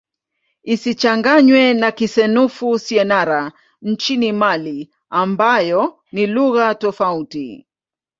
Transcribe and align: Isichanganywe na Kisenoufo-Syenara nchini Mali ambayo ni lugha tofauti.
Isichanganywe 0.73 1.63
na 1.73 1.89
Kisenoufo-Syenara 1.97 3.51
nchini 3.81 4.31
Mali 4.33 4.91
ambayo 5.09 5.99
ni 6.11 6.27
lugha 6.27 6.75
tofauti. 6.75 7.67